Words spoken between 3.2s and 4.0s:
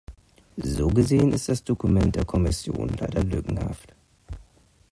lückenhaft.